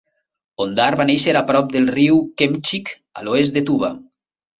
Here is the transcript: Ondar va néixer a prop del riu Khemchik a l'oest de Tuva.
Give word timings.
Ondar 0.63 0.87
va 1.01 1.05
néixer 1.09 1.33
a 1.41 1.43
prop 1.51 1.69
del 1.75 1.85
riu 1.97 2.17
Khemchik 2.43 2.89
a 3.21 3.27
l'oest 3.29 3.59
de 3.59 3.65
Tuva. 3.69 3.93